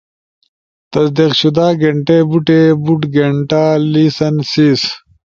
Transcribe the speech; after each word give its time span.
تصدیق 0.91 1.31
شدہ 1.39 1.67
گینٹی۔ 1.79 2.17
بوٹے، 2.29 2.59
بُوڑ 2.83 2.99
گھینٹا، 3.15 3.63
لیسن، 3.91 4.35
سیز 4.51 4.81